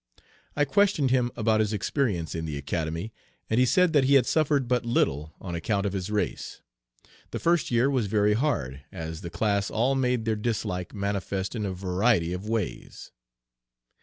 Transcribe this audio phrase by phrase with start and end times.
[0.55, 3.13] I questioned him about his experience in the Academy,
[3.51, 6.59] And he said that he had suffered but little on account of his race.
[7.29, 11.67] The first year was very hard, as the class all made their dislike manifest in
[11.67, 13.11] a variety of ways.